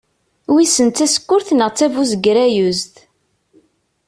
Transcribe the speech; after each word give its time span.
Wissen 0.53 0.87
d 0.89 0.95
tasekkurt 0.97 1.49
neɣ 1.53 1.69
d 1.69 1.75
tabuzegrayezt? 1.77 2.95